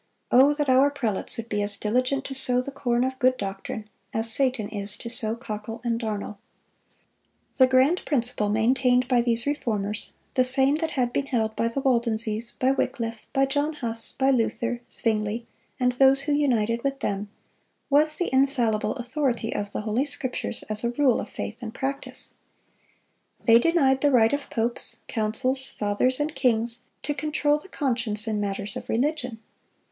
O 0.31 0.55
that 0.55 0.67
our 0.67 0.89
prelates 0.89 1.37
would 1.37 1.47
be 1.47 1.61
as 1.61 1.77
diligent 1.77 2.25
to 2.25 2.33
sow 2.33 2.59
the 2.59 2.71
corn 2.71 3.03
of 3.03 3.19
good 3.19 3.37
doctrine, 3.37 3.87
as 4.15 4.33
Satan 4.33 4.67
is 4.69 4.97
to 4.97 5.09
sow 5.11 5.35
cockle 5.35 5.79
and 5.83 5.99
darnel!"(366) 5.99 7.57
The 7.59 7.67
grand 7.67 8.05
principle 8.07 8.49
maintained 8.49 9.07
by 9.07 9.21
these 9.21 9.45
Reformers—the 9.45 10.43
same 10.43 10.77
that 10.77 10.89
had 10.89 11.13
been 11.13 11.27
held 11.27 11.55
by 11.55 11.67
the 11.67 11.81
Waldenses, 11.81 12.53
by 12.53 12.71
Wycliffe, 12.71 13.27
by 13.31 13.45
John 13.45 13.73
Huss, 13.73 14.13
by 14.13 14.31
Luther, 14.31 14.81
Zwingle, 14.89 15.41
and 15.79 15.91
those 15.91 16.21
who 16.21 16.31
united 16.33 16.83
with 16.83 17.01
them—was 17.01 18.15
the 18.15 18.33
infallible 18.33 18.95
authority 18.95 19.53
of 19.53 19.71
the 19.71 19.81
Holy 19.81 20.05
Scriptures 20.05 20.63
as 20.63 20.83
a 20.83 20.89
rule 20.89 21.21
of 21.21 21.29
faith 21.29 21.61
and 21.61 21.75
practice. 21.75 22.33
They 23.43 23.59
denied 23.59 24.01
the 24.01 24.09
right 24.09 24.33
of 24.33 24.49
popes, 24.49 24.97
councils, 25.07 25.67
Fathers, 25.69 26.19
and 26.19 26.33
kings, 26.33 26.81
to 27.03 27.13
control 27.13 27.59
the 27.59 27.69
conscience 27.69 28.27
in 28.27 28.39
matters 28.41 28.75
of 28.75 28.89
religion. 28.89 29.37